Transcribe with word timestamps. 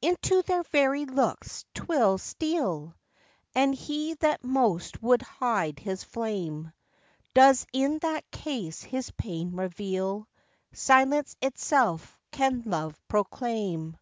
Into 0.00 0.40
their 0.40 0.62
very 0.62 1.04
looks 1.04 1.66
'twill 1.74 2.16
steal, 2.16 2.94
And 3.54 3.74
he 3.74 4.14
that 4.14 4.42
most 4.42 5.02
would 5.02 5.20
hide 5.20 5.78
his 5.78 6.02
flame, 6.02 6.72
Does 7.34 7.66
in 7.70 7.98
that 7.98 8.30
case 8.30 8.80
his 8.82 9.10
pain 9.10 9.54
reveal: 9.54 10.26
Silence 10.72 11.36
itself 11.42 12.18
can 12.32 12.62
love 12.64 12.98
proclaim. 13.08 13.98